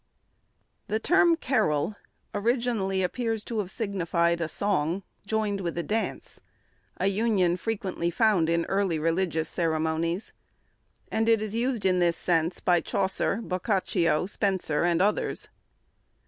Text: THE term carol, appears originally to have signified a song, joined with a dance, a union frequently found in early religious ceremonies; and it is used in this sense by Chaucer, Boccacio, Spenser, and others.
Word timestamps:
THE 0.87 0.99
term 0.99 1.35
carol, 1.35 1.89
appears 2.33 2.43
originally 2.65 3.07
to 3.07 3.59
have 3.59 3.69
signified 3.69 4.41
a 4.41 4.49
song, 4.49 5.03
joined 5.27 5.61
with 5.61 5.77
a 5.77 5.83
dance, 5.83 6.41
a 6.97 7.05
union 7.05 7.55
frequently 7.55 8.09
found 8.09 8.49
in 8.49 8.65
early 8.65 8.97
religious 8.97 9.47
ceremonies; 9.47 10.33
and 11.11 11.29
it 11.29 11.39
is 11.39 11.53
used 11.53 11.85
in 11.85 11.99
this 11.99 12.17
sense 12.17 12.59
by 12.59 12.81
Chaucer, 12.81 13.41
Boccacio, 13.43 14.25
Spenser, 14.27 14.83
and 14.85 15.03
others. 15.03 15.49